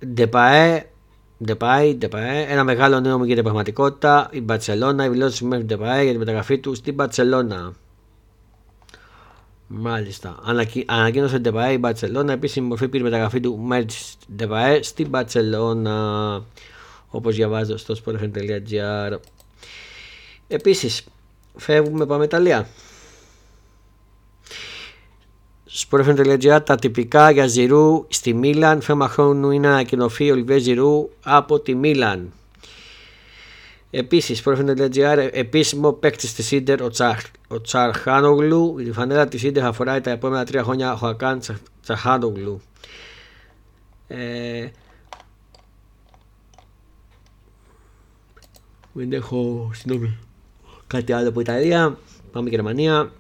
Ντεπαέ, 0.08 0.86
Ντεπάι, 1.44 1.96
Ντεπαέ, 1.96 2.46
ένα 2.50 2.64
μεγάλο 2.64 3.00
νέο 3.00 3.18
μου 3.18 3.24
γίνεται 3.24 3.42
πραγματικότητα. 3.42 4.30
Η 4.32 4.42
Μπαρσελόνα, 4.42 5.06
η 5.06 5.10
δηλώση 5.10 5.46
μέχρι 5.46 5.66
Ντεπαέ 5.66 6.04
για 6.04 6.12
τη 6.12 6.18
μεταγραφή 6.18 6.60
του 6.60 6.76
στην 6.76 6.94
Μπαρσελόνα. 6.94 7.74
Μάλιστα. 9.68 10.40
Ανακοίνωσε 10.86 11.38
Ντεπαέ 11.38 11.74
η 11.74 11.78
Μπαρσελόνα. 11.80 12.32
Επίσημη 12.32 12.68
μορφή 12.68 12.88
πήρε 12.88 13.04
μεταγραφή 13.04 13.40
του 13.40 13.58
Μέρτ 13.58 13.92
Ντεπαέ 14.36 14.82
στην 14.82 15.10
Μπαρσελόνα. 15.10 16.36
Όπως 17.10 17.36
διαβάζω 17.36 17.78
στο 17.78 17.96
sportfm.gr. 18.06 19.18
Επίσης, 20.48 21.04
φεύγουμε 21.56 22.06
πάμε 22.06 22.24
Ιταλία. 22.24 22.68
Sportfm.gr 25.76 26.62
τα 26.66 26.76
τυπικά 26.76 27.32
για 27.32 27.48
Ζηρού 27.48 28.06
στη 28.10 28.34
Μίλαν. 28.34 28.82
Θέμα 28.82 29.08
χρόνου 29.08 29.52
είναι 29.52 29.68
να 29.68 29.74
ανακοινωθεί 29.74 30.32
ο 30.32 30.36
Λιβέ 30.36 30.58
Ζηρού 30.58 31.10
από 31.24 31.60
τη 31.60 31.76
Μίλαν. 31.76 32.32
Επίσης, 33.90 34.44
Sportfm.gr 34.46 35.30
επίσημο 35.32 35.92
παίκτη 35.92 36.28
τη 36.28 36.56
Ίντερ 36.56 36.82
ο, 36.82 36.90
Τσαρ, 36.90 37.18
ο 37.48 37.62
Τσαρχάνογλου. 37.62 38.80
Η 38.80 38.92
φανέλα 38.92 39.28
της 39.28 39.44
Ίντερ 39.44 39.64
θα 39.64 39.72
φοράει 39.72 40.02
τα 40.02 40.10
επόμενα 40.12 40.46
τρία 40.46 40.64
χρόνια 40.64 40.94
ο 40.94 40.96
Χακάν 40.96 41.42
Τσαρχάνογλου. 41.82 42.62
Ε, 44.08 44.68
δεν 48.94 49.14
έχω 49.14 49.72
συγγνώμη 49.74 50.18
κάτι 50.88 51.14
άλλο 51.14 51.30
από 51.30 51.40
Ιταλία. 51.40 51.98
Πάμε 52.32 52.50
Γερμανία. 52.50 53.12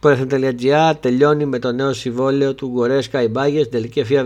Sportfm.gr 0.00 0.92
τελειώνει 1.00 1.44
με 1.44 1.58
το 1.58 1.72
νέο 1.72 1.92
συμβόλαιο 1.92 2.54
του 2.54 2.68
Γκορέσκα 2.68 3.22
η 3.22 3.28
Μπάγκε. 3.28 3.58
Στην 3.58 3.70
τελική 3.70 4.00
ευθεία 4.00 4.24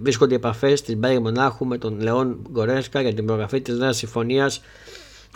βρίσκονται 0.00 0.34
οι 0.34 0.36
επαφές 0.36 0.82
της 0.82 0.96
Μπάγκε 0.96 1.18
Μονάχου 1.18 1.66
με 1.66 1.78
τον 1.78 2.00
Λεόν 2.00 2.38
Γκορέσκα 2.50 3.00
για 3.00 3.14
την 3.14 3.26
προγραφή 3.26 3.60
της 3.60 3.78
νέας 3.78 3.96
συμφωνίας 3.96 4.62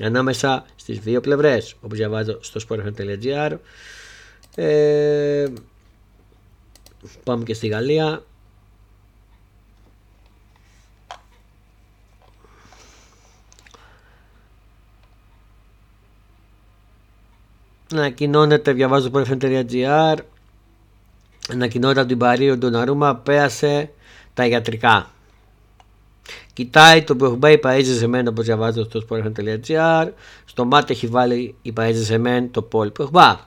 ανάμεσα 0.03 0.67
στις 0.77 0.99
δύο 0.99 1.21
πλευρές. 1.21 1.75
Όπως 1.81 1.99
διαβάζω 1.99 2.39
στο 2.41 2.61
Sportfm.gr. 2.69 3.57
Ε, 4.55 5.47
πάμε 7.25 7.45
και 7.45 7.55
στη 7.55 7.67
Γαλλία. 7.67 8.23
Ανακοινώνεται, 17.99 18.73
διαβάζω 18.73 19.11
το 19.11 19.25
FM.gr 19.29 20.17
Ανακοινώνεται 21.53 22.01
από 22.01 22.09
την 22.09 22.19
Παρή 22.19 22.51
ο 22.51 22.57
Ναρούμα 22.57 23.17
πέρασε 23.17 23.91
τα 24.35 24.47
ιατρικά. 24.47 25.11
Κοιτάει 26.53 27.03
το 27.03 27.17
Προχμπά 27.17 27.51
η 27.51 27.61
Παΐζε 27.63 27.83
Ζεμέν 27.83 28.27
όπως 28.29 28.45
διαβάζω 28.45 28.85
στο 28.85 29.07
sportfm.gr 29.09 30.09
Στο 30.45 30.65
μάτι 30.65 30.93
έχει 30.93 31.07
βάλει 31.07 31.55
η 31.63 31.73
Παΐζε 31.77 31.93
Ζεμέν 31.93 32.51
το 32.51 32.63
Πολ 32.63 32.91
Προχμπά. 32.91 33.39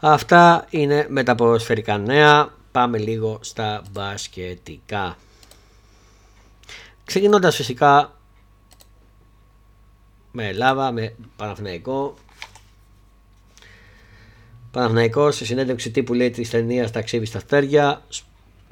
Αυτά 0.00 0.66
είναι 0.70 1.06
με 1.08 1.22
τα 1.22 1.34
ποδοσφαιρικά 1.34 1.98
νέα. 1.98 2.48
Πάμε 2.72 2.98
λίγο 2.98 3.38
στα 3.40 3.82
μπασκετικά. 3.92 5.16
Ξεκινώντας 7.04 7.56
φυσικά 7.56 8.16
με 10.32 10.46
Ελλάδα, 10.46 10.92
με 10.92 11.14
Παναθηναϊκό 11.36 12.16
Παναθηναϊκός 14.70 15.36
σε 15.36 15.44
συνέντευξη 15.44 15.90
τύπου 15.90 16.14
λέει 16.14 16.30
της 16.30 16.50
ταινίας 16.50 16.90
Ταξίδι 16.90 17.24
στα 17.24 17.38
αστέρια. 17.38 18.02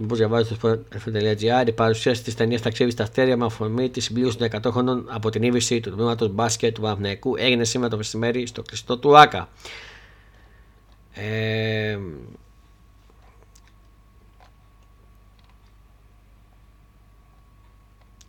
Όπως 0.03 0.19
διαβάζετε 0.19 0.55
στο 0.55 0.69
sport.gr, 1.03 1.67
η 1.67 1.73
παρουσίαση 1.73 2.23
της 2.23 2.35
ταινίας 2.35 2.63
Ταξίδι 2.63 2.91
στα 2.91 3.03
αστέρια 3.03 3.37
με 3.37 3.45
αφορμή 3.45 3.91
τη 3.91 4.01
συμπλήρωση 4.01 4.37
των 4.37 4.49
100 4.63 4.71
χρόνων 4.71 5.07
από 5.11 5.31
την 5.31 5.43
ύβηση 5.43 5.81
του 5.81 5.91
τμήματος 5.91 6.29
μπάσκετ 6.29 6.75
του 6.75 6.81
Παναθηναϊκού 6.81 7.37
έγινε 7.37 7.65
σήμερα 7.65 7.91
το 7.91 7.97
μεσημέρι 7.97 8.47
στο 8.47 8.63
κλειστό 8.63 8.99
του 8.99 9.19
ΑΚΑ. 9.19 9.49
Ε, 11.13 11.99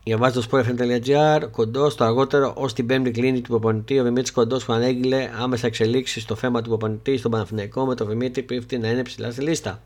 Διαβάζω 0.07 0.41
το 0.41 0.47
sportfm.gr 0.51 1.41
κοντός 1.51 1.93
στο 1.93 2.03
αργότερο 2.03 2.53
ως 2.57 2.73
την 2.73 2.85
πέμπτη 2.85 3.11
κλίνη 3.11 3.41
του 3.41 3.49
προπονητή. 3.49 3.99
Ο 3.99 4.03
Δημήτρης 4.03 4.31
Κοντός 4.31 4.65
που 4.65 4.73
ανέγγειλε 4.73 5.29
άμεσα 5.39 5.67
εξελίξεις 5.67 6.23
στο 6.23 6.35
θέμα 6.35 6.61
του 6.61 6.69
προπονητή 6.69 7.17
στον 7.17 7.31
Παναθηναϊκό 7.31 7.85
με 7.85 7.95
το 7.95 8.05
Δημήτρη 8.05 8.43
πίφτη 8.43 8.77
να 8.77 8.87
είναι 8.89 9.03
ψηλά 9.03 9.31
στη 9.31 9.41
λίστα. 9.41 9.81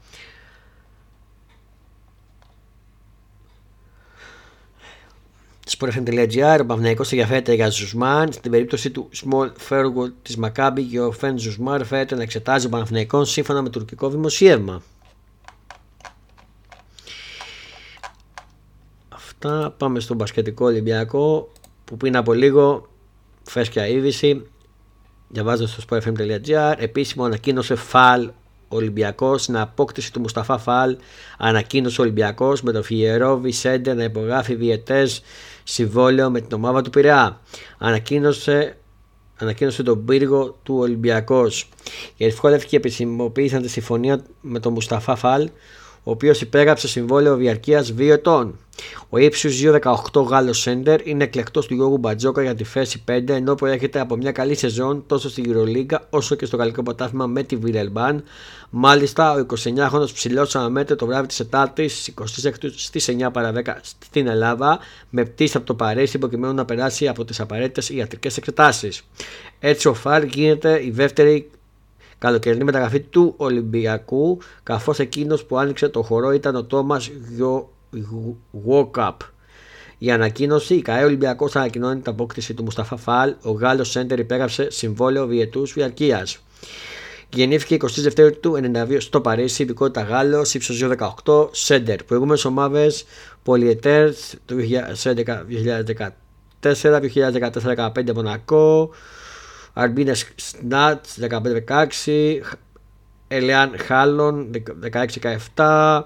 Sportfm.gr 5.77 6.59
Ο 6.61 6.65
Παναθηναϊκός 6.65 7.11
ενδιαφέρεται 7.11 7.53
για 7.53 7.69
Ζουσμάν. 7.69 8.31
Στην 8.31 8.51
περίπτωση 8.51 8.91
του 8.91 9.09
small 9.23 9.51
forward 9.69 10.11
της 10.21 10.37
Μακάμπι 10.37 10.83
Γιοβέλ 10.83 11.37
Ζουσμάν 11.37 11.85
φέρεται 11.85 12.15
να 12.15 12.21
εξετάζει 12.21 12.65
ο 12.65 12.69
Παναθηναϊκός 12.69 13.31
σύμφωνα 13.31 13.61
με 13.61 13.69
τουρκικό 13.69 14.09
δημοσίευμα. 14.09 14.81
Αυτά. 19.43 19.73
Πάμε 19.77 19.99
στο 19.99 20.13
μπασκετικό 20.13 20.65
Ολυμπιακό 20.65 21.51
που 21.85 21.97
πριν 21.97 22.15
από 22.15 22.33
λίγο 22.33 22.89
φρέσκια 23.43 23.87
είδηση. 23.87 24.45
Διαβάζω 25.27 25.67
στο 25.67 25.83
sportfm.gr. 25.89 26.73
Επίσημο 26.77 27.25
ανακοίνωσε 27.25 27.75
φαλ 27.75 28.31
Ολυμπιακός 28.67 29.41
στην 29.41 29.57
απόκτηση 29.57 30.13
του 30.13 30.19
Μουσταφά 30.19 30.57
Φαλ. 30.57 30.97
Ανακοίνωσε 31.37 32.01
ο 32.01 32.03
Ολυμπιακός 32.03 32.61
με 32.61 32.71
το 32.71 32.83
Φιερόβι 32.83 33.51
Σέντερ 33.51 33.95
να 33.95 34.03
υπογράφει 34.03 34.55
διαιτές 34.55 35.21
συμβόλαιο 35.63 36.29
με 36.29 36.41
την 36.41 36.57
ομάδα 36.57 36.81
του 36.81 36.89
Πειραιά. 36.89 37.39
Ανακοίνωσε 37.77 38.77
ανακοίνωσε 39.37 39.83
τον 39.83 40.05
πύργο 40.05 40.57
του 40.63 40.75
Ολυμπιακός. 40.77 41.69
Οι 42.17 42.23
Ερυθρόλευκοι 42.25 42.75
επισημοποίησαν 42.75 43.61
τη 43.61 43.69
συμφωνία 43.69 44.23
με 44.41 44.59
τον 44.59 44.73
Μουσταφά 44.73 45.15
Φαλ 45.15 45.49
ο 46.03 46.11
οποίος 46.11 46.41
υπέγραψε 46.41 46.87
συμβόλαιο 46.87 47.35
διαρκείας 47.35 47.93
2 47.97 48.09
ετών. 48.09 48.55
Ο 49.09 49.17
ύψου 49.17 49.49
2-18 50.13 50.23
Γάλλος 50.27 50.59
Σέντερ 50.59 51.07
είναι 51.07 51.23
εκλεκτός 51.23 51.67
του 51.67 51.73
Γιώργου 51.73 51.97
Μπατζόκα 51.97 52.41
για 52.41 52.55
τη 52.55 52.63
θέση 52.63 53.03
5 53.07 53.29
ενώ 53.29 53.55
προέρχεται 53.55 53.99
από 53.99 54.15
μια 54.15 54.31
καλή 54.31 54.55
σεζόν 54.55 55.03
τόσο 55.07 55.29
στη 55.29 55.43
Euroliga 55.47 55.97
όσο 56.09 56.35
και 56.35 56.45
στο 56.45 56.57
γαλλικό 56.57 56.83
ποτάθμα 56.83 57.25
με 57.25 57.43
τη 57.43 57.55
Βιρελμπάν. 57.55 58.23
Μάλιστα, 58.69 59.31
ο 59.33 59.45
29χρονο 59.49 60.05
ψηλός 60.13 60.55
αναμέτρε 60.55 60.95
το 60.95 61.05
βράδυ 61.05 61.27
της 61.27 61.39
Ετάρτη 61.39 61.89
26 62.43 62.51
στις 62.75 63.09
9 63.09 63.29
παρα 63.33 63.51
10 63.65 63.73
στην 63.99 64.27
Ελλάδα 64.27 64.79
με 65.09 65.25
πτήση 65.25 65.57
από 65.57 65.65
το 65.65 65.73
Παρίσι 65.73 66.17
προκειμένου 66.17 66.53
να 66.53 66.65
περάσει 66.65 67.07
από 67.07 67.25
τις 67.25 67.39
απαραίτητες 67.39 67.89
ιατρικές 67.89 68.37
εξετάσεις. 68.37 69.01
Έτσι, 69.59 69.87
ο 69.87 69.93
Φαρ 69.93 70.23
γίνεται 70.23 70.85
η 70.85 70.91
δεύτερη 70.91 71.49
καλοκαιρινή 72.21 72.63
μεταγραφή 72.63 72.99
του 72.99 73.33
Ολυμπιακού 73.37 74.37
καθώς 74.63 74.99
εκείνος 74.99 75.45
που 75.45 75.57
άνοιξε 75.57 75.89
το 75.89 76.01
χορό 76.01 76.31
ήταν 76.31 76.55
ο 76.55 76.63
Τόμας 76.63 77.09
Γουόκαπ. 78.51 79.19
Η 79.97 80.11
ανακοίνωση, 80.11 80.75
η 80.75 80.81
ΚαΕ 80.81 81.03
Ολυμπιακός 81.03 81.55
ανακοινώνει 81.55 82.01
την 82.01 82.11
απόκτηση 82.11 82.53
του 82.53 82.63
Μουσταφά 82.63 82.97
Φαλ. 82.97 83.35
Ο 83.43 83.51
Γάλλος 83.51 83.89
Σέντερ 83.89 84.19
υπέγραψε 84.19 84.69
συμβόλαιο 84.69 85.25
διετού 85.25 85.65
διαρκεία. 85.65 86.27
Γεννήθηκε 87.33 87.77
22 88.17 88.31
του 88.39 88.59
92 88.73 88.97
στο 88.99 89.21
Παρίσι, 89.21 89.61
υπηκότητα 89.61 90.01
Γάλλος, 90.01 90.53
ύψος 90.53 90.77
218, 91.25 91.49
Σέντερ. 91.51 92.03
Προηγούμενες 92.03 92.45
ομάδες 92.45 93.05
Πολιετέρ 93.43 94.09
το 94.45 94.55
2014-2015 96.61 98.13
Μονακό, 98.13 98.89
Αρμπίνε 99.73 100.13
Σνάτς 100.35 101.17
15-16, 102.05 102.39
Ελεάν 103.27 103.77
Χάλων 103.77 104.51
16-17, 105.55 106.01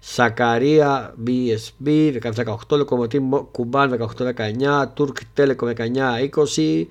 Σακαρία 0.00 1.14
BSB 1.26 2.18
17-18, 2.22 2.54
Λοκομοτή 2.68 3.22
Κουμπάν 3.50 4.08
18-19, 4.18 4.86
Τουρκ 4.94 5.16
Τέλεκο 5.34 5.72
19-20 5.76 6.84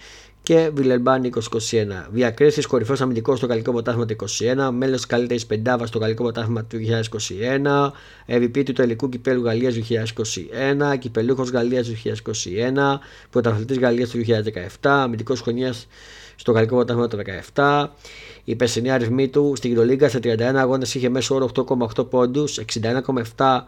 και 0.44 0.70
Βιλερμπάν 0.74 1.32
2021. 1.34 2.08
Διακρίσεις 2.12 2.66
κορυφαίος 2.66 3.02
αμυντικός 3.02 3.38
στο 3.38 3.48
Γαλλικό 3.48 3.72
Ποτάθμα 3.72 4.06
του 4.06 4.16
2021, 4.16 4.70
μέλος 4.72 5.02
τη 5.02 5.08
καλύτερης 5.08 5.46
πεντάβας 5.46 5.90
στο 5.90 6.00
Γαλλικό 6.00 6.24
Ποτάθμα 6.24 6.64
του 6.64 6.78
2021, 6.78 7.92
MVP 8.28 8.64
του 8.66 8.74
τελικού 8.74 9.10
κυπέλου 9.10 9.44
Γαλλίας 9.44 9.74
του 9.74 9.84
2021, 10.94 10.98
κυπελούχος 11.00 11.50
Γαλλίας 11.50 11.88
του 11.88 11.94
2021, 11.94 13.00
πρωταθλητής 13.30 13.80
Γαλλίας 13.80 14.10
του 14.10 14.18
2017, 14.18 14.68
αμυντικός 14.82 15.42
χρονιάς 15.42 15.88
στο 16.36 16.52
Γαλλικό 16.52 16.76
Ποτάθμα 16.76 17.08
του 17.08 17.18
2017. 17.56 17.90
Η 18.44 18.56
περσινή 18.56 18.92
αριθμή 18.92 19.28
του 19.28 19.54
στην 19.56 19.70
Κυρολίγκα 19.70 20.10
σε 20.10 20.20
31 20.24 20.40
αγώνες 20.56 20.96
είχε 20.96 21.10
μέσο 21.10 21.36
όρο 21.36 21.50
8,8 21.56 22.10
πόντους, 22.10 22.58
61,7 22.58 23.66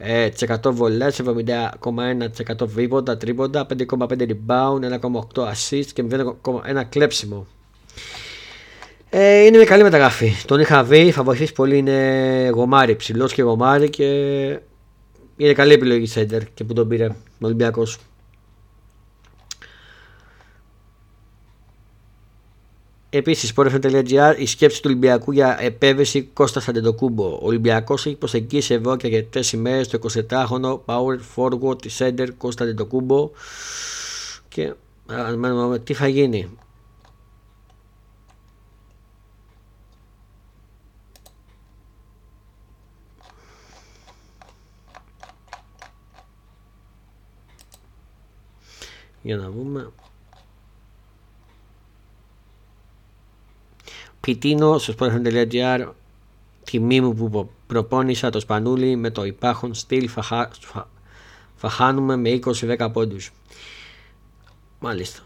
100 0.00 0.72
βολές, 0.72 1.22
70,1% 1.24 2.66
βίβοντα, 2.66 3.16
τρίποντα, 3.16 3.66
5,5 3.66 4.26
rebound, 4.26 4.80
1,8 4.82 5.42
assist 5.42 5.86
και 5.92 6.04
0,1 6.10 6.84
κλέψιμο. 6.88 7.46
Ε, 9.10 9.44
είναι 9.44 9.56
μια 9.56 9.66
καλή 9.66 9.82
μεταγραφή. 9.82 10.32
Τον 10.46 10.60
είχα 10.60 10.84
δει, 10.84 11.10
θα 11.10 11.22
βοηθήσει 11.22 11.52
πολύ. 11.52 11.76
Είναι 11.76 12.50
γομάρι, 12.54 12.96
ψηλός 12.96 13.32
και 13.32 13.42
γομάρι 13.42 13.90
και 13.90 14.04
είναι 15.36 15.52
καλή 15.52 15.72
επιλογή 15.72 16.12
center 16.14 16.40
και 16.54 16.64
που 16.64 16.72
τον 16.72 16.88
πήρε 16.88 17.06
ο 17.06 17.14
Ολυμπιακός. 17.40 17.98
Επίσης, 23.12 23.52
sportfm.gr 23.56 24.34
η 24.38 24.46
σκέψη 24.46 24.82
του 24.82 24.88
Ολυμπιακού 24.90 25.32
για 25.32 25.56
επέβεση 25.60 26.22
Κώστας 26.22 26.68
Αντετοκούμπο. 26.68 27.24
Ο 27.24 27.46
Ολυμπιακός 27.46 28.06
έχει 28.06 28.16
προσεγγίσει 28.16 28.74
εδώ 28.74 28.96
και 28.96 29.06
αρκετές 29.06 29.52
ημέρες 29.52 29.88
το 29.88 29.98
24χρονο 30.28 30.80
power 30.84 31.18
forward 31.36 31.82
τη 31.82 31.90
center 31.98 32.28
Κώστα 32.36 32.64
Αντετοκούμπο. 32.64 33.30
Και 34.48 34.74
αναμένουμε 35.06 35.78
τι 35.78 35.94
θα 35.94 36.08
γίνει. 36.08 36.50
Για 49.22 49.36
να 49.36 49.50
δούμε. 49.50 49.92
Πιτίνο 54.20 54.78
στο 54.78 54.94
sportfm.gr 54.98 55.88
τιμή 56.64 57.00
μου 57.00 57.14
που 57.14 57.50
προπόνησα 57.66 58.30
το 58.30 58.40
σπανούλι 58.40 58.96
με 58.96 59.10
το 59.10 59.24
υπάρχον 59.24 59.74
στυλ 59.74 60.10
θα, 60.12 60.50
θα 61.56 61.68
χάνουμε 61.68 62.16
με 62.16 62.38
20-10 62.44 62.88
πόντους. 62.92 63.32
Μάλιστα. 64.78 65.20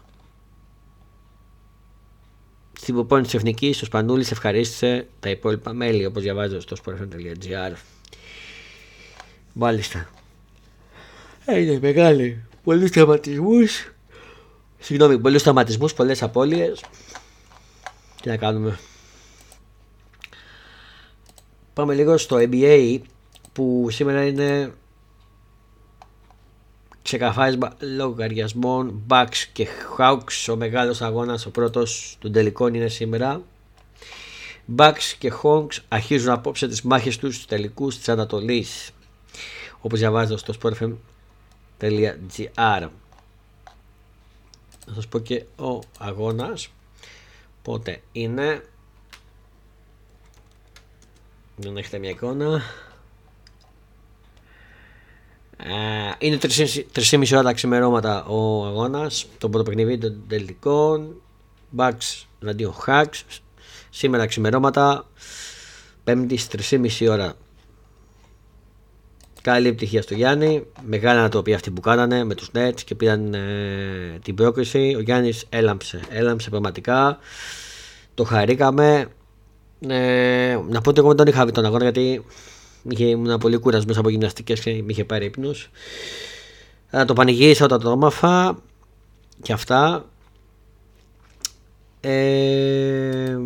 Στην 2.73 2.93
προπόνηση 2.93 3.29
της 3.31 3.39
Εθνικής 3.39 3.81
ο 3.81 3.85
Σπανούλης 3.85 4.31
ευχαρίστησε 4.31 5.07
τα 5.19 5.29
υπόλοιπα 5.29 5.73
μέλη 5.73 6.05
όπως 6.05 6.23
διαβάζω 6.23 6.59
στο 6.59 6.75
sportfm.gr 6.83 7.75
Μάλιστα. 9.53 10.09
Έγινε 11.45 11.79
μεγάλη. 11.79 12.43
Πολλούς 12.63 12.91
τραυματισμούς. 12.91 13.93
Συγγνώμη, 14.79 15.19
πολλούς 15.19 15.43
τραυματισμούς, 15.43 15.93
πολλές 15.93 16.23
απώλειες. 16.23 16.83
Τι 18.25 18.31
να 18.31 18.37
κάνουμε. 18.37 18.79
Πάμε 21.73 21.93
λίγο 21.93 22.17
στο 22.17 22.37
NBA 22.39 22.99
που 23.53 23.87
σήμερα 23.89 24.25
είναι 24.25 24.73
ξεκαθάρισμα 27.01 27.75
λογαριασμών 27.79 29.01
Bucks 29.09 29.37
και 29.53 29.67
Hawks. 29.97 30.51
Ο 30.51 30.55
μεγάλος 30.55 31.01
αγώνας 31.01 31.45
ο 31.45 31.51
πρώτος 31.51 32.17
του 32.19 32.31
τελικών 32.31 32.73
είναι 32.73 32.87
σήμερα. 32.87 33.41
Bucks 34.77 35.13
και 35.17 35.33
Hawks 35.43 35.77
αρχίζουν 35.87 36.31
απόψε 36.31 36.67
τις 36.67 36.81
μάχες 36.81 37.17
τους 37.17 37.33
στους 37.35 37.47
τελικούς 37.47 37.97
της 37.97 38.09
Ανατολής 38.09 38.91
όπως 39.81 39.99
διαβάζω 39.99 40.37
στο 40.37 40.53
sportfm.gr 40.61 40.97
να 44.85 44.93
σας 44.93 45.07
πω 45.07 45.19
και 45.19 45.43
ο 45.57 45.79
αγώνας 45.99 46.69
πότε 47.65 48.01
είναι; 48.11 48.63
Δεν 51.55 51.77
έχετε 51.77 51.97
μια 51.97 52.09
εικόνα. 52.09 52.61
Είναι 56.19 56.37
3,5 56.41 57.37
ώρα 57.37 57.53
ξημερώματα 57.53 58.25
ο 58.25 58.65
αγώνας 58.65 59.25
το 59.37 59.49
πρώτο 59.49 59.63
παιχνίδι 59.63 59.97
των 59.97 60.23
τελικών 60.27 61.21
Bucks 61.77 62.25
εναντίον 62.41 62.73
Hacks. 62.85 63.21
Σήμερα 63.89 64.25
ξημερώματα 64.25 65.07
πέμπτης 66.03 66.41
στις 66.41 66.69
3,5 66.99 67.09
ώρα 67.09 67.33
Καλή 69.45 69.67
επιτυχία 69.67 70.01
στο 70.01 70.13
Γιάννη. 70.13 70.65
Μεγάλη 70.85 71.19
ανατροπή 71.19 71.53
αυτή 71.53 71.71
που 71.71 71.81
κάνανε 71.81 72.23
με 72.23 72.35
τους 72.35 72.49
Nets 72.53 72.81
και 72.85 72.95
πήραν 72.95 73.33
ε, 73.33 74.19
την 74.23 74.35
πρόκριση. 74.35 74.93
Ο 74.97 74.99
Γιάννης 74.99 75.45
έλαμψε. 75.49 75.99
Έλαμψε 76.09 76.49
πραγματικά. 76.49 77.17
Το 78.13 78.23
χαρήκαμε. 78.23 79.07
Ε, 79.87 80.59
να 80.69 80.81
πω 80.81 80.89
ότι 80.89 80.99
εγώ 80.99 81.07
δεν 81.07 81.17
τον 81.17 81.27
είχα 81.27 81.45
δει 81.45 81.51
τον 81.51 81.65
αγώνα 81.65 81.83
γιατί 81.83 82.25
είχε, 82.89 83.05
ήμουν 83.05 83.37
πολύ 83.37 83.57
κουρασμένος 83.57 83.97
από 83.97 84.09
γυμναστικές 84.09 84.59
και 84.59 84.71
με 84.71 84.85
είχε 84.91 85.05
πάρει 85.05 85.25
ύπνους. 85.25 85.69
Αλλά 86.89 87.05
το 87.05 87.13
πανηγύρισα 87.13 87.65
όταν 87.65 87.79
το 87.79 87.89
έμαθα 87.89 88.57
και 89.41 89.53
αυτά. 89.53 90.05
Ε, 92.01 93.37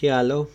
τι 0.00 0.10
άλλο; 0.10 0.48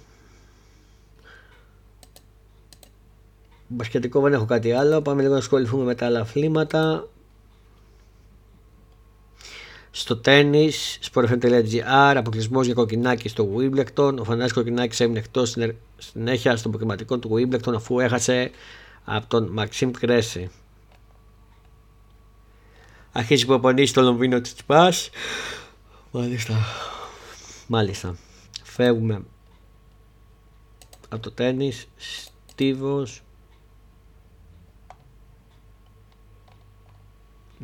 Μπασκετικό 3.76 4.22
δεν 4.22 4.34
έχω 4.34 4.46
κάτι 4.46 4.72
άλλο. 4.72 5.02
Πάμε 5.02 5.22
λίγο 5.22 5.34
να 5.34 5.40
ασχοληθούμε 5.40 5.84
με 5.84 5.96
τα 5.96 6.06
άλλα 6.06 6.20
αθλήματα. 6.20 7.08
Στο 9.92 10.18
τέννη, 10.18 10.72
sportfm.gr, 11.12 12.14
αποκλεισμός 12.16 12.66
για 12.66 12.76
κοκκινάκι 12.76 13.30
στο 13.30 13.50
Wimbledon. 13.58 14.16
Ο 14.20 14.24
Φανάρη 14.24 14.54
Κοκκινάκης 14.54 15.00
έμεινε 15.00 15.20
εκτός 15.20 15.56
συνέχεια 15.98 16.56
στο 16.58 16.70
προκριματικό 16.70 17.20
του 17.20 17.32
Wimbledon 17.34 17.74
αφού 17.76 18.00
έχασε 18.00 18.52
από 19.04 19.28
τον 19.28 19.48
Μαξίμ 19.48 19.92
Κρέση. 19.92 20.52
Αρχίζει 23.12 23.46
που 23.46 23.54
απονεί 23.54 23.86
στο 23.86 24.02
Λονδίνο 24.02 24.42
της 24.42 24.54
Τσπάς. 24.54 25.10
Μάλιστα. 26.12 26.54
Μάλιστα. 27.68 28.16
Φεύγουμε 28.64 29.24
από 31.10 31.22
το 31.22 31.32
τέννις. 31.32 31.88
Στίβος. 32.46 33.22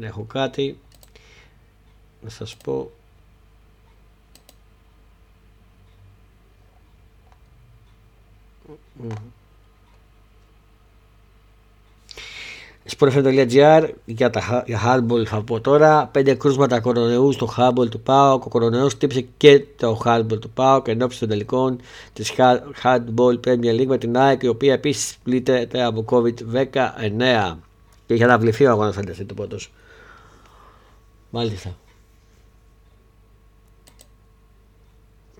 Έχω 0.03 0.23
κάτι 0.23 0.79
να 2.21 2.29
σας 2.29 2.55
πω 2.55 2.91
Sportfm.gr 12.97 13.89
για 14.05 14.29
τα 14.29 14.63
για 14.65 14.79
handball 14.85 15.25
θα 15.25 15.41
πω 15.41 15.59
τώρα. 15.59 16.09
Πέντε 16.11 16.33
κρούσματα 16.33 16.79
κορονοϊούς 16.79 17.35
στο 17.35 17.53
handball 17.57 17.89
του 17.89 17.99
ΠΑΟΚ. 17.99 18.45
Ο 18.45 18.49
κορονοϊός 18.49 18.93
χτύπησε 18.93 19.25
και 19.37 19.65
το 19.77 20.01
handball 20.05 20.39
του 20.41 20.49
ΠΑΟΚ 20.49 20.87
εν 20.87 21.01
ώψη 21.01 21.19
των 21.19 21.27
τελικών 21.27 21.79
της 22.13 22.33
handball 22.83 23.39
Premier 23.47 23.79
League 23.79 23.85
με 23.85 23.97
την 23.97 24.17
ΑΕΚ 24.17 24.43
η 24.43 24.47
οποία 24.47 24.73
επίσης 24.73 25.17
πλήττεται 25.23 25.83
από 25.83 26.05
COVID-19 26.09 27.55
και 28.05 28.13
είχε 28.13 28.23
αναβληθεί 28.23 28.65
ο 28.65 28.69
αγώνας 28.69 28.95
φανταστείτε 28.95 29.33
το 29.33 29.33
πρώτο. 29.33 29.57
Μάλιστα. 31.29 31.77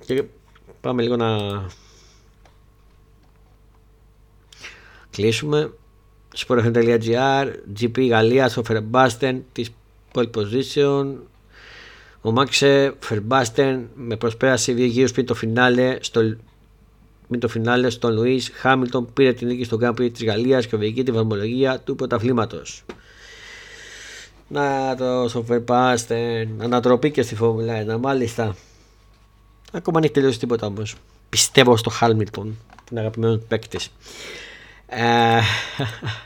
Και 0.06 0.24
πάμε 0.82 1.02
λίγο 1.02 1.16
να 1.16 1.28
κλείσουμε. 5.10 5.74
Sport.gr, 6.36 7.54
GP 7.80 8.08
Γαλλία, 8.08 8.52
ο 8.58 8.64
Φερμπάστεν 8.64 9.46
της 9.52 9.70
pole 10.14 10.30
position. 10.36 11.14
Ο 12.22 12.32
Μάξε 12.32 12.94
Φερμπάστεν 13.00 13.90
με 13.96 14.18
προσπέραση 14.18 14.74
δύο 14.74 14.86
γύρου 14.86 15.12
πριν 15.12 15.26
το 15.26 15.34
φινάλε 15.34 15.98
στο 16.02 16.38
το 17.40 17.48
φινάλε 17.48 17.90
στον 17.90 18.14
Λουίς 18.14 18.52
Χάμιλτον 18.54 19.14
πήρε 19.14 19.34
την 19.34 19.48
νίκη 19.48 19.64
στο 19.64 19.78
Grand 19.82 19.90
Prix 19.90 20.12
της 20.14 20.24
Γαλλίας 20.24 20.68
και 20.68 20.76
οδηγεί 20.76 21.04
τη 21.04 21.12
βαθμολογία 21.12 21.80
του 21.80 21.96
πρωταθλήματος. 21.96 22.84
Να 24.52 24.96
το 24.96 25.44
Φερμπάστεν, 25.46 26.62
ανατροπή 26.62 27.12
και 27.12 27.22
στη 27.22 27.36
Φόρμουλα 27.36 27.96
1, 27.96 28.00
μάλιστα. 28.00 28.56
Ακόμα 29.72 30.00
δεν 30.00 30.04
έχει 30.04 30.14
τελειώσει 30.14 30.40
τίποτα 30.40 30.68
όμως. 30.68 30.96
Πιστεύω 31.30 31.78
στο 31.78 31.90
Χάμιλτον, 31.90 32.58
την 32.86 32.98
αγαπημένο 32.98 33.38
παίκτη. 33.38 33.80
Ε, 34.88 35.40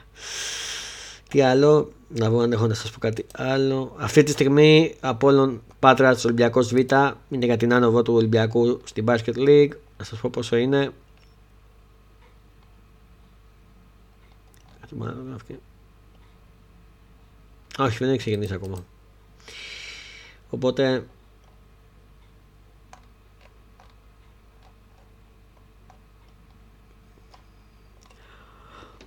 τι 1.30 1.42
άλλο, 1.42 1.92
να 2.08 2.30
δω 2.30 2.40
αν 2.40 2.52
έχω 2.52 2.68
να 2.68 2.74
σας 2.74 2.92
πω 2.92 3.00
κάτι 3.00 3.26
άλλο. 3.34 3.96
Αυτή 3.98 4.24
τη 4.24 4.32
στιγμή 4.32 4.96
Απόλλων 5.00 5.62
Πάτρας 5.80 6.26
Ολυμπιακός 6.26 6.74
Β 6.74 6.78
είναι 7.30 7.46
για 7.46 7.58
την 7.58 7.74
άνοδο 7.74 8.02
του 8.02 8.14
Ολυμπιακού 8.14 8.82
στην 8.84 9.06
Basket 9.08 9.36
League. 9.38 9.72
Να 9.98 10.06
σας 10.06 10.20
πω 10.20 10.30
πόσο 10.30 10.56
είναι. 10.56 10.92
Όχι, 17.78 17.98
δεν 17.98 18.10
έχει 18.10 18.18
ξεκινήσει 18.18 18.54
ακόμα. 18.54 18.86
Οπότε 20.50 21.06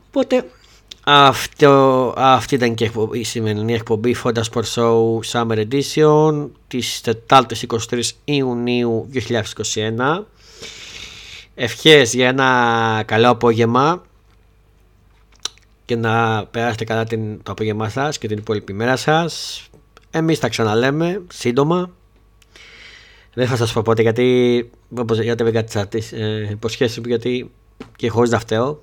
Οπότε 0.07 0.51
αυτό, 1.05 2.15
αυτή 2.17 2.55
ήταν 2.55 2.75
και 2.75 2.91
η 3.13 3.23
σημερινή 3.23 3.75
εκπομπή 3.75 4.17
Fonda 4.25 4.43
Sport 4.53 4.65
Show 4.75 5.19
Summer 5.33 5.67
Edition 5.71 6.49
της 6.69 7.01
Τετάρτης 7.01 7.67
23 7.91 8.01
Ιουνίου 8.25 9.09
2021 9.75 10.25
Ευχές 11.55 12.15
για 12.15 12.29
ένα 12.29 13.03
καλό 13.07 13.29
απόγευμα 13.29 14.06
και 15.87 15.97
να 15.97 16.47
περάσετε 16.47 16.85
καλά 16.85 17.05
την, 17.05 17.43
το 17.43 17.53
απόγευμά 17.53 17.89
σας 17.89 18.19
και 18.19 18.29
την 18.29 18.39
υπόλοιπη 18.39 18.73
μέρα 18.73 18.97
σας. 18.97 19.63
Εμείς 20.11 20.39
τα 20.39 20.49
ξαναλέμε 20.49 21.23
σύντομα. 21.33 21.91
Δεν 23.35 23.47
θα 23.47 23.57
σας 23.57 23.73
πω 23.73 23.83
πότε 23.83 24.03
γιατί 24.03 24.71
όπως 24.97 25.19
γιατί 25.19 25.43
δεν 25.43 25.53
κάτι 25.53 25.87
τις 25.87 26.13
ε, 26.13 26.49
υποσχέσεις 26.51 26.99
μου 26.99 27.05
γιατί 27.07 27.51
και 27.97 28.09
χωρίς 28.09 28.31
να 28.31 28.39
φταίω. 28.39 28.83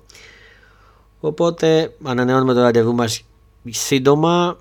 Οπότε 1.20 1.94
ανανεώνουμε 2.02 2.54
το 2.54 2.60
ραντεβού 2.60 2.94
μας 2.94 3.22
σύντομα. 3.70 4.58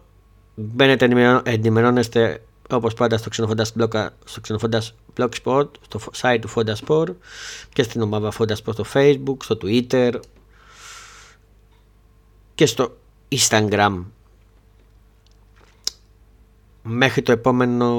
Μπαίνετε, 0.56 1.42
ενημερώνεστε 1.44 2.42
όπως 2.70 2.94
πάντα 2.94 3.18
στο 3.18 3.30
Ξενοφόντας, 3.30 3.74
blog, 3.80 4.08
στο 4.26 4.42
Ξενοφόντας 4.42 4.96
Blogspot, 5.18 5.68
στο 5.82 6.00
site 6.22 6.38
του 6.42 6.50
Fonda 6.56 6.74
Sport 6.86 7.08
και 7.74 7.84
στην 7.84 8.02
ομάδα 8.02 8.32
Fonda 8.38 8.52
Sport 8.52 8.74
στο 8.74 8.86
Facebook, 8.94 9.38
στο 9.44 9.58
Twitter 9.62 10.14
και 12.56 12.66
στο 12.66 12.98
Instagram. 13.30 14.04
Μέχρι 16.84 17.22
το 17.22 17.32
επόμενο 17.32 17.92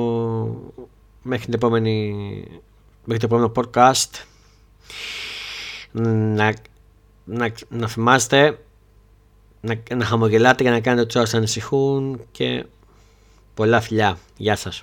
μέχρι, 1.22 1.44
την 1.44 1.54
επόμενη, 1.54 2.14
μέχρι 3.04 3.26
το 3.28 3.34
επόμενο 3.34 3.52
podcast 3.56 4.24
να 5.92 6.54
να, 7.24 7.52
να 7.68 7.88
θυμάστε 7.88 8.58
να, 9.60 9.82
να 9.94 10.04
χαμογελάτε 10.04 10.62
για 10.62 10.72
να 10.72 10.80
κάνετε 10.80 11.06
τους 11.06 11.16
άλλους 11.16 11.34
ανησυχούν 11.34 12.20
και 12.30 12.66
πολλά 13.54 13.80
φιλιά. 13.80 14.18
Γεια 14.36 14.56
σας. 14.56 14.82